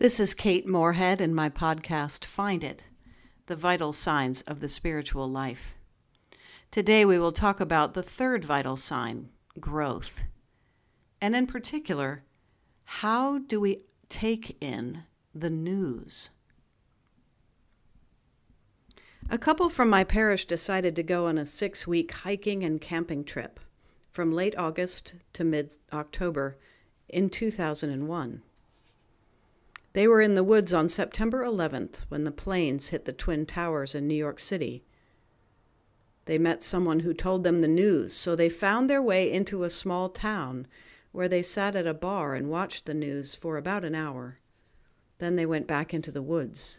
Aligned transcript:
This 0.00 0.18
is 0.18 0.32
Kate 0.32 0.66
Moorhead 0.66 1.20
in 1.20 1.34
my 1.34 1.50
podcast, 1.50 2.24
Find 2.24 2.64
It 2.64 2.84
The 3.48 3.54
Vital 3.54 3.92
Signs 3.92 4.40
of 4.40 4.60
the 4.60 4.66
Spiritual 4.66 5.30
Life. 5.30 5.74
Today 6.70 7.04
we 7.04 7.18
will 7.18 7.32
talk 7.32 7.60
about 7.60 7.92
the 7.92 8.02
third 8.02 8.42
vital 8.42 8.78
sign, 8.78 9.28
growth. 9.60 10.24
And 11.20 11.36
in 11.36 11.46
particular, 11.46 12.24
how 12.84 13.40
do 13.40 13.60
we 13.60 13.82
take 14.08 14.56
in 14.58 15.02
the 15.34 15.50
news? 15.50 16.30
A 19.28 19.36
couple 19.36 19.68
from 19.68 19.90
my 19.90 20.02
parish 20.02 20.46
decided 20.46 20.96
to 20.96 21.02
go 21.02 21.26
on 21.26 21.36
a 21.36 21.44
six 21.44 21.86
week 21.86 22.10
hiking 22.12 22.64
and 22.64 22.80
camping 22.80 23.22
trip 23.22 23.60
from 24.10 24.32
late 24.32 24.56
August 24.56 25.12
to 25.34 25.44
mid 25.44 25.72
October 25.92 26.56
in 27.06 27.28
2001. 27.28 28.40
They 29.92 30.06
were 30.06 30.20
in 30.20 30.36
the 30.36 30.44
woods 30.44 30.72
on 30.72 30.88
September 30.88 31.44
11th 31.44 32.04
when 32.08 32.22
the 32.22 32.30
planes 32.30 32.88
hit 32.88 33.06
the 33.06 33.12
Twin 33.12 33.44
Towers 33.44 33.92
in 33.94 34.06
New 34.06 34.14
York 34.14 34.38
City. 34.38 34.84
They 36.26 36.38
met 36.38 36.62
someone 36.62 37.00
who 37.00 37.12
told 37.12 37.42
them 37.42 37.60
the 37.60 37.66
news, 37.66 38.14
so 38.14 38.36
they 38.36 38.48
found 38.48 38.88
their 38.88 39.02
way 39.02 39.30
into 39.30 39.64
a 39.64 39.70
small 39.70 40.08
town 40.08 40.68
where 41.10 41.28
they 41.28 41.42
sat 41.42 41.74
at 41.74 41.88
a 41.88 41.94
bar 41.94 42.36
and 42.36 42.48
watched 42.48 42.86
the 42.86 42.94
news 42.94 43.34
for 43.34 43.56
about 43.56 43.84
an 43.84 43.96
hour. 43.96 44.38
Then 45.18 45.34
they 45.34 45.44
went 45.44 45.66
back 45.66 45.92
into 45.92 46.12
the 46.12 46.22
woods. 46.22 46.78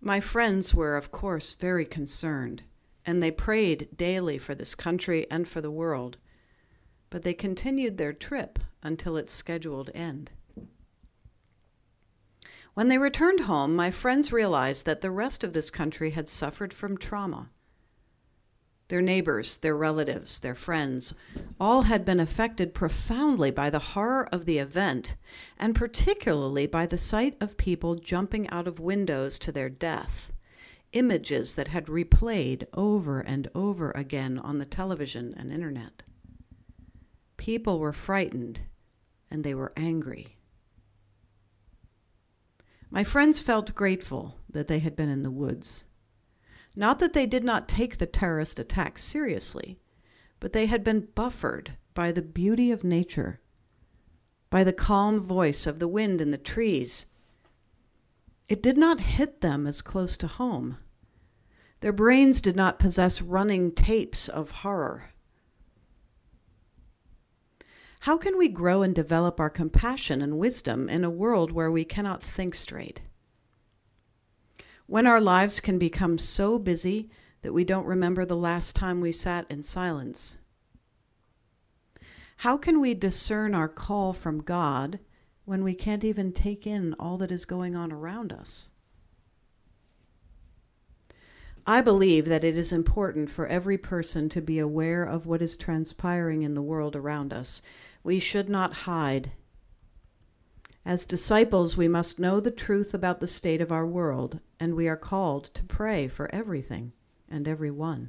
My 0.00 0.18
friends 0.18 0.74
were, 0.74 0.96
of 0.96 1.12
course, 1.12 1.52
very 1.52 1.84
concerned, 1.84 2.64
and 3.06 3.22
they 3.22 3.30
prayed 3.30 3.96
daily 3.96 4.38
for 4.38 4.56
this 4.56 4.74
country 4.74 5.24
and 5.30 5.46
for 5.46 5.60
the 5.60 5.70
world, 5.70 6.16
but 7.10 7.22
they 7.22 7.32
continued 7.32 7.96
their 7.96 8.12
trip 8.12 8.58
until 8.82 9.16
its 9.16 9.32
scheduled 9.32 9.90
end. 9.94 10.32
When 12.78 12.86
they 12.86 12.98
returned 12.98 13.40
home, 13.40 13.74
my 13.74 13.90
friends 13.90 14.32
realized 14.32 14.86
that 14.86 15.00
the 15.00 15.10
rest 15.10 15.42
of 15.42 15.52
this 15.52 15.68
country 15.68 16.10
had 16.10 16.28
suffered 16.28 16.72
from 16.72 16.96
trauma. 16.96 17.50
Their 18.86 19.02
neighbors, 19.02 19.56
their 19.56 19.76
relatives, 19.76 20.38
their 20.38 20.54
friends, 20.54 21.12
all 21.58 21.82
had 21.82 22.04
been 22.04 22.20
affected 22.20 22.74
profoundly 22.74 23.50
by 23.50 23.68
the 23.68 23.80
horror 23.80 24.28
of 24.32 24.44
the 24.44 24.58
event, 24.58 25.16
and 25.58 25.74
particularly 25.74 26.68
by 26.68 26.86
the 26.86 26.96
sight 26.96 27.36
of 27.40 27.56
people 27.56 27.96
jumping 27.96 28.48
out 28.50 28.68
of 28.68 28.78
windows 28.78 29.40
to 29.40 29.50
their 29.50 29.68
death, 29.68 30.30
images 30.92 31.56
that 31.56 31.66
had 31.66 31.86
replayed 31.86 32.64
over 32.74 33.18
and 33.18 33.50
over 33.56 33.90
again 33.90 34.38
on 34.38 34.58
the 34.58 34.64
television 34.64 35.34
and 35.36 35.50
internet. 35.52 36.04
People 37.36 37.80
were 37.80 37.92
frightened 37.92 38.60
and 39.28 39.42
they 39.42 39.52
were 39.52 39.72
angry. 39.76 40.37
My 42.90 43.04
friends 43.04 43.40
felt 43.40 43.74
grateful 43.74 44.36
that 44.48 44.66
they 44.66 44.78
had 44.78 44.96
been 44.96 45.10
in 45.10 45.22
the 45.22 45.30
woods. 45.30 45.84
Not 46.74 46.98
that 47.00 47.12
they 47.12 47.26
did 47.26 47.44
not 47.44 47.68
take 47.68 47.98
the 47.98 48.06
terrorist 48.06 48.58
attack 48.58 48.98
seriously, 48.98 49.78
but 50.40 50.52
they 50.52 50.66
had 50.66 50.84
been 50.84 51.08
buffered 51.14 51.76
by 51.92 52.12
the 52.12 52.22
beauty 52.22 52.70
of 52.70 52.84
nature, 52.84 53.40
by 54.48 54.64
the 54.64 54.72
calm 54.72 55.20
voice 55.20 55.66
of 55.66 55.80
the 55.80 55.88
wind 55.88 56.20
in 56.20 56.30
the 56.30 56.38
trees. 56.38 57.06
It 58.48 58.62
did 58.62 58.78
not 58.78 59.00
hit 59.00 59.42
them 59.42 59.66
as 59.66 59.82
close 59.82 60.16
to 60.18 60.26
home. 60.26 60.78
Their 61.80 61.92
brains 61.92 62.40
did 62.40 62.56
not 62.56 62.78
possess 62.78 63.20
running 63.20 63.72
tapes 63.72 64.28
of 64.28 64.50
horror. 64.50 65.10
How 68.00 68.16
can 68.16 68.38
we 68.38 68.48
grow 68.48 68.82
and 68.82 68.94
develop 68.94 69.40
our 69.40 69.50
compassion 69.50 70.22
and 70.22 70.38
wisdom 70.38 70.88
in 70.88 71.04
a 71.04 71.10
world 71.10 71.50
where 71.50 71.70
we 71.70 71.84
cannot 71.84 72.22
think 72.22 72.54
straight? 72.54 73.00
When 74.86 75.06
our 75.06 75.20
lives 75.20 75.60
can 75.60 75.78
become 75.78 76.16
so 76.16 76.58
busy 76.58 77.10
that 77.42 77.52
we 77.52 77.64
don't 77.64 77.86
remember 77.86 78.24
the 78.24 78.36
last 78.36 78.74
time 78.74 79.00
we 79.00 79.12
sat 79.12 79.46
in 79.50 79.62
silence? 79.62 80.36
How 82.38 82.56
can 82.56 82.80
we 82.80 82.94
discern 82.94 83.54
our 83.54 83.68
call 83.68 84.12
from 84.12 84.42
God 84.42 85.00
when 85.44 85.64
we 85.64 85.74
can't 85.74 86.04
even 86.04 86.32
take 86.32 86.66
in 86.66 86.94
all 86.94 87.18
that 87.18 87.32
is 87.32 87.44
going 87.44 87.74
on 87.74 87.90
around 87.90 88.32
us? 88.32 88.70
I 91.68 91.82
believe 91.82 92.24
that 92.24 92.44
it 92.44 92.56
is 92.56 92.72
important 92.72 93.28
for 93.28 93.46
every 93.46 93.76
person 93.76 94.30
to 94.30 94.40
be 94.40 94.58
aware 94.58 95.04
of 95.04 95.26
what 95.26 95.42
is 95.42 95.54
transpiring 95.54 96.40
in 96.40 96.54
the 96.54 96.62
world 96.62 96.96
around 96.96 97.30
us. 97.30 97.60
We 98.02 98.20
should 98.20 98.48
not 98.48 98.88
hide. 98.88 99.32
As 100.86 101.04
disciples, 101.04 101.76
we 101.76 101.86
must 101.86 102.18
know 102.18 102.40
the 102.40 102.50
truth 102.50 102.94
about 102.94 103.20
the 103.20 103.26
state 103.26 103.60
of 103.60 103.70
our 103.70 103.86
world, 103.86 104.40
and 104.58 104.74
we 104.74 104.88
are 104.88 104.96
called 104.96 105.52
to 105.52 105.62
pray 105.62 106.08
for 106.08 106.34
everything 106.34 106.94
and 107.28 107.46
everyone. 107.46 108.08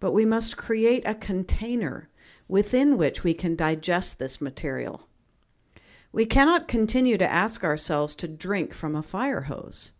But 0.00 0.12
we 0.12 0.26
must 0.26 0.58
create 0.58 1.04
a 1.06 1.14
container 1.14 2.10
within 2.46 2.98
which 2.98 3.24
we 3.24 3.32
can 3.32 3.56
digest 3.56 4.18
this 4.18 4.38
material. 4.38 5.08
We 6.12 6.26
cannot 6.26 6.68
continue 6.68 7.16
to 7.16 7.32
ask 7.32 7.64
ourselves 7.64 8.14
to 8.16 8.28
drink 8.28 8.74
from 8.74 8.94
a 8.94 9.02
fire 9.02 9.42
hose. 9.42 9.92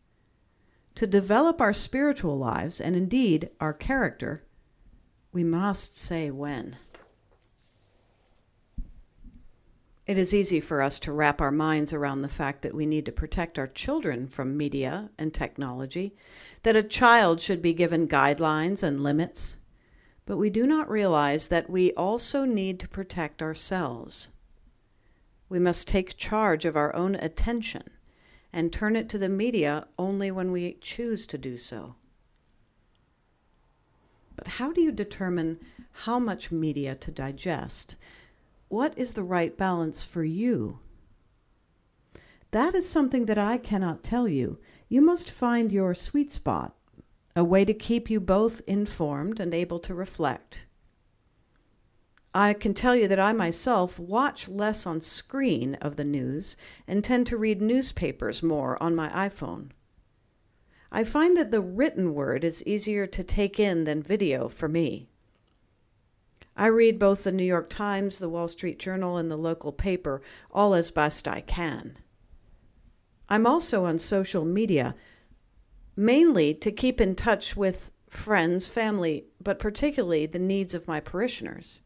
To 0.97 1.07
develop 1.07 1.61
our 1.61 1.73
spiritual 1.73 2.37
lives, 2.37 2.81
and 2.81 2.95
indeed 2.95 3.51
our 3.61 3.73
character, 3.73 4.45
we 5.33 5.45
must 5.45 5.97
say 5.97 6.31
when. 6.31 6.77
It 10.07 10.19
is 10.19 10.35
easy 10.35 10.59
for 10.59 10.83
us 10.83 10.99
to 11.01 11.13
wrap 11.13 11.41
our 11.41 11.53
minds 11.53 11.93
around 11.93 12.23
the 12.23 12.29
fact 12.29 12.63
that 12.63 12.75
we 12.75 12.85
need 12.85 13.07
to 13.07 13.13
protect 13.13 13.59
our 13.61 13.69
children 13.69 14.29
from 14.29 14.57
media 14.57 15.11
and 15.17 15.33
technology, 15.33 16.17
that 16.65 16.75
a 16.75 16.83
child 16.83 17.41
should 17.41 17.63
be 17.63 17.73
given 17.73 18.09
guidelines 18.09 18.83
and 18.83 19.05
limits, 19.05 19.57
but 20.27 20.37
we 20.37 20.51
do 20.51 20.67
not 20.67 20.91
realize 20.91 21.47
that 21.47 21.71
we 21.71 21.93
also 21.93 22.45
need 22.45 22.81
to 22.81 22.89
protect 22.89 23.41
ourselves. 23.41 24.31
We 25.49 25.61
must 25.61 25.87
take 25.87 26.17
charge 26.17 26.65
of 26.65 26.75
our 26.75 26.95
own 26.97 27.15
attention 27.15 27.85
and 28.53 28.73
turn 28.73 28.97
it 28.97 29.09
to 29.09 29.19
the 29.19 29.29
media 29.29 29.87
only 29.99 30.31
when 30.31 30.53
we 30.53 30.77
choose 30.81 31.27
to 31.27 31.39
do 31.39 31.57
so. 31.57 31.95
But 34.37 34.49
how 34.49 34.73
do 34.73 34.81
you 34.81 34.91
determine 34.91 35.61
how 36.05 36.19
much 36.19 36.51
media 36.51 36.95
to 36.95 37.11
digest? 37.11 37.97
What 38.69 38.97
is 38.97 39.15
the 39.15 39.23
right 39.23 39.57
balance 39.57 40.05
for 40.05 40.25
you? 40.25 40.79
That 42.53 42.75
is 42.75 42.89
something 42.89 43.27
that 43.27 43.39
I 43.39 43.59
cannot 43.59 44.03
tell 44.03 44.27
you. 44.27 44.59
You 44.89 45.03
must 45.03 45.31
find 45.31 45.71
your 45.71 45.95
sweet 45.95 46.33
spot, 46.33 46.75
a 47.37 47.45
way 47.45 47.65
to 47.65 47.75
keep 47.75 48.11
you 48.11 48.19
both 48.19 48.61
informed 48.67 49.39
and 49.39 49.55
able 49.55 49.79
to 49.81 49.95
reflect. 49.95 50.67
I 52.35 52.53
can 52.55 52.75
tell 52.75 52.95
you 52.95 53.09
that 53.09 53.19
I 53.19 53.33
myself 53.33 53.99
watch 53.99 54.49
less 54.49 54.87
on 54.87 55.01
screen 55.01 55.75
of 55.77 55.97
the 55.97 56.05
news 56.05 56.57
and 56.87 57.03
tend 57.03 57.27
to 57.27 57.37
read 57.37 57.61
newspapers 57.61 58.41
more 58.43 58.81
on 58.81 58.95
my 58.95 59.09
iPhone. 59.09 59.71
I 60.93 61.03
find 61.03 61.37
that 61.37 61.51
the 61.51 61.61
written 61.61 62.15
word 62.15 62.45
is 62.45 62.65
easier 62.65 63.07
to 63.09 63.25
take 63.25 63.59
in 63.59 63.85
than 63.85 64.03
video 64.03 64.49
for 64.49 64.69
me. 64.69 65.09
I 66.57 66.67
read 66.67 66.99
both 66.99 67.25
the 67.25 67.33
New 67.33 67.45
York 67.45 67.69
Times, 67.69 68.19
the 68.19 68.29
Wall 68.29 68.47
Street 68.47 68.79
Journal, 68.79 69.17
and 69.17 69.31
the 69.31 69.37
local 69.37 69.73
paper, 69.73 70.21
all 70.53 70.75
as 70.75 70.91
best 70.91 71.27
I 71.27 71.41
can. 71.41 71.97
I'm 73.29 73.47
also 73.47 73.87
on 73.87 73.99
social 73.99 74.45
media, 74.45 74.95
mainly 75.97 76.55
to 76.55 76.71
keep 76.71 77.01
in 77.01 77.15
touch 77.15 77.57
with 77.57 77.93
friends, 78.09 78.69
family, 78.69 79.27
but 79.43 79.59
particularly 79.59 80.27
the 80.27 80.39
needs 80.39 80.75
of 80.75 80.89
my 80.89 81.01
parishioners. 81.01 81.83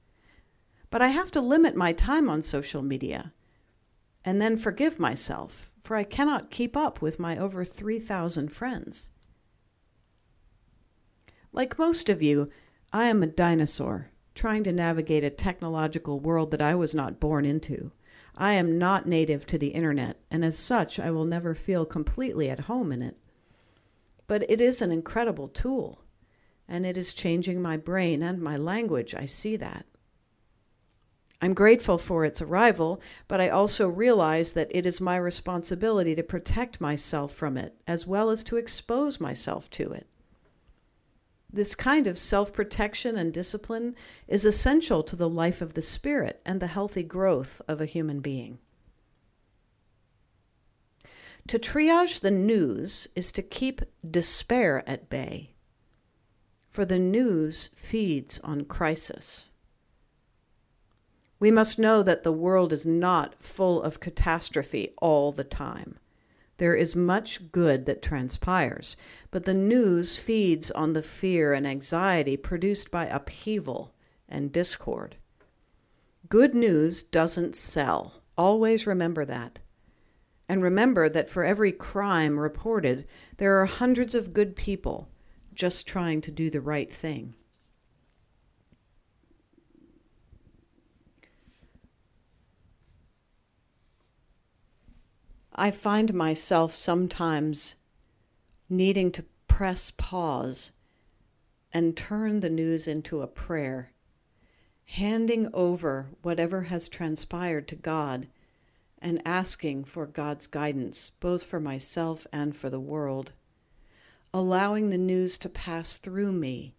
But 0.95 1.03
I 1.03 1.09
have 1.09 1.33
to 1.33 1.41
limit 1.41 1.75
my 1.75 1.93
time 1.93 2.31
on 2.31 2.41
social 2.41 2.81
media 2.81 3.33
and 4.25 4.41
then 4.41 4.57
forgive 4.57 5.01
myself, 5.01 5.73
for 5.81 5.97
I 5.97 6.05
cannot 6.05 6.53
keep 6.53 6.77
up 6.77 7.03
with 7.03 7.19
my 7.19 7.37
over 7.37 7.65
3,000 7.65 8.53
friends. 8.53 9.11
Like 11.51 11.81
most 11.81 12.09
of 12.09 12.23
you, 12.23 12.49
I 12.93 13.07
am 13.07 13.25
a 13.25 13.27
dinosaur 13.27 14.13
trying 14.37 14.63
to 14.63 14.73
navigate 14.73 15.25
a 15.25 15.31
technological 15.31 16.21
world 16.21 16.53
that 16.53 16.63
I 16.63 16.77
was 16.77 16.95
not 16.95 17.19
born 17.19 17.45
into. 17.45 17.91
I 18.37 18.53
am 18.53 18.79
not 18.79 19.05
native 19.05 19.49
to 19.49 19.59
the 19.59 19.71
internet, 19.71 20.21
and 20.31 20.45
as 20.45 20.57
such, 20.57 21.01
I 21.01 21.11
will 21.11 21.25
never 21.25 21.57
feel 21.57 21.85
completely 21.85 22.49
at 22.49 22.71
home 22.71 22.93
in 22.93 23.03
it. 23.03 23.17
But 24.29 24.49
it 24.49 24.61
is 24.61 24.81
an 24.81 24.93
incredible 24.93 25.49
tool, 25.49 26.05
and 26.69 26.87
it 26.87 26.97
is 26.97 27.13
changing 27.13 27.61
my 27.61 27.77
brain 27.77 28.23
and 28.23 28.41
my 28.41 28.57
language. 28.57 29.13
I 29.13 29.27
see 29.27 29.57
that. 29.57 29.87
I'm 31.45 31.53
grateful 31.53 31.99
for 31.99 32.25
its 32.25 32.41
arrival, 32.41 33.03
but 33.29 33.39
I 33.39 33.51
also 33.51 33.87
realize 33.87 34.55
that 34.55 34.71
it 34.75 34.87
is 34.87 34.99
my 34.99 35.17
responsibility 35.17 36.15
to 36.15 36.23
protect 36.23 36.81
myself 36.81 37.33
from 37.33 37.59
it, 37.59 37.75
as 37.87 38.07
well 38.07 38.31
as 38.31 38.43
to 38.45 38.57
expose 38.57 39.21
myself 39.21 39.69
to 39.73 39.93
it. 39.93 40.07
This 41.53 41.75
kind 41.75 42.07
of 42.07 42.19
self 42.19 42.55
protection 42.55 43.19
and 43.19 43.31
discipline 43.31 43.95
is 44.27 44.47
essential 44.47 45.03
to 45.03 45.17
the 45.17 45.29
life 45.29 45.61
of 45.61 45.75
the 45.75 45.83
spirit 45.83 46.41
and 46.47 46.61
the 46.61 46.67
healthy 46.67 47.03
growth 47.03 47.61
of 47.69 47.79
a 47.79 47.85
human 47.85 48.21
being. 48.21 48.59
To 51.49 51.59
triage 51.59 52.21
the 52.21 52.31
news 52.31 53.07
is 53.15 53.31
to 53.33 53.43
keep 53.43 53.83
despair 54.03 54.83
at 54.89 55.11
bay, 55.11 55.51
for 56.71 56.87
the 56.87 56.99
news 56.99 57.69
feeds 57.75 58.41
on 58.41 58.65
crisis. 58.65 59.51
We 61.39 61.51
must 61.51 61.79
know 61.79 62.03
that 62.03 62.23
the 62.23 62.33
world 62.33 62.73
is 62.73 62.87
not 62.87 63.41
full 63.41 63.83
of 63.83 64.01
catastrophe 64.01 64.95
all 64.99 65.33
the 65.33 65.45
time. 65.45 65.99
There 66.59 66.75
is 66.77 66.95
much 66.95 67.51
good 67.51 67.85
that 67.87 68.03
transpires, 68.03 68.97
but 69.31 69.45
the 69.45 69.55
news 69.55 70.19
feeds 70.19 70.71
on 70.71 70.93
the 70.93 71.03
fear 71.03 71.53
and 71.53 71.67
anxiety 71.67 72.37
produced 72.37 72.91
by 72.91 73.07
upheaval 73.07 73.93
and 74.29 74.53
discord. 74.53 75.17
Good 76.29 76.55
news 76.55 77.03
doesn't 77.03 77.57
sell. 77.57 78.23
Always 78.39 78.87
remember 78.87 79.25
that. 79.25 79.59
And 80.49 80.63
remember 80.63 81.09
that 81.09 81.29
for 81.29 81.45
every 81.45 81.73
crime 81.73 82.39
reported, 82.39 83.07
there 83.39 83.61
are 83.61 83.67
hundreds 83.67 84.15
of 84.15 84.33
good 84.33 84.55
people 84.55 85.09
just 85.55 85.87
trying 85.87 86.21
to 86.23 86.31
do 86.31 86.51
the 86.51 86.61
right 86.61 86.93
thing. 86.93 87.35
I 95.57 95.71
find 95.71 96.13
myself 96.13 96.75
sometimes 96.75 97.77
needing 98.69 99.13
to 99.13 99.25
press 99.47 99.93
pause 99.93 100.73
and 101.73 101.97
turn 101.97 102.41
the 102.41 102.51
news 102.51 102.89
into 102.89 103.21
a 103.21 103.29
prayer, 103.29 103.93
handing 104.87 105.49
over 105.53 106.09
whatever 106.23 106.63
has 106.63 106.89
transpired 106.89 107.69
to 107.69 107.77
God 107.77 108.27
and 108.99 109.23
asking 109.25 109.85
for 109.85 110.07
God's 110.07 110.49
guidance, 110.49 111.11
both 111.11 111.45
for 111.45 111.61
myself 111.61 112.27
and 112.33 112.57
for 112.57 112.69
the 112.69 112.81
world, 112.81 113.33
allowing 114.33 114.91
the 114.91 114.99
news 114.99 115.39
to 115.39 115.49
pass 115.49 115.99
through 115.99 116.33
me 116.33 116.75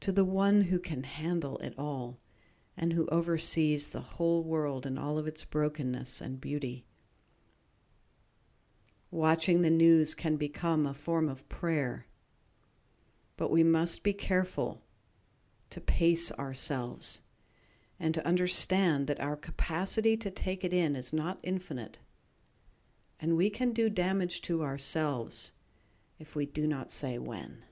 to 0.00 0.10
the 0.10 0.24
one 0.24 0.62
who 0.62 0.80
can 0.80 1.04
handle 1.04 1.58
it 1.58 1.74
all 1.78 2.18
and 2.76 2.92
who 2.92 3.06
oversees 3.06 3.88
the 3.88 4.00
whole 4.00 4.42
world 4.42 4.84
in 4.84 4.98
all 4.98 5.16
of 5.16 5.28
its 5.28 5.44
brokenness 5.44 6.20
and 6.20 6.40
beauty. 6.40 6.84
Watching 9.14 9.62
the 9.62 9.70
news 9.70 10.12
can 10.12 10.36
become 10.36 10.86
a 10.86 10.92
form 10.92 11.28
of 11.28 11.48
prayer, 11.48 12.08
but 13.36 13.48
we 13.48 13.62
must 13.62 14.02
be 14.02 14.12
careful 14.12 14.82
to 15.70 15.80
pace 15.80 16.32
ourselves 16.32 17.20
and 18.00 18.12
to 18.14 18.26
understand 18.26 19.06
that 19.06 19.20
our 19.20 19.36
capacity 19.36 20.16
to 20.16 20.32
take 20.32 20.64
it 20.64 20.72
in 20.72 20.96
is 20.96 21.12
not 21.12 21.38
infinite, 21.44 22.00
and 23.20 23.36
we 23.36 23.50
can 23.50 23.72
do 23.72 23.88
damage 23.88 24.42
to 24.42 24.64
ourselves 24.64 25.52
if 26.18 26.34
we 26.34 26.44
do 26.44 26.66
not 26.66 26.90
say 26.90 27.16
when. 27.16 27.62